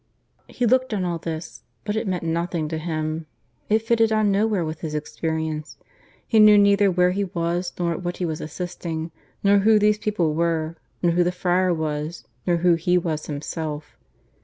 [0.47, 3.27] He looked on all this, but it meant nothing to him.
[3.69, 5.77] It fitted on nowhere with his experience;
[6.27, 9.11] he knew neither where he was, nor at what he was assisting,
[9.43, 13.95] nor who these people were, nor who the friar was, nor who he was himself.